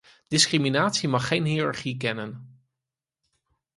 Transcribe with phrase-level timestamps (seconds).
[0.27, 2.61] Discriminatie mag geen hiërarchie kennen.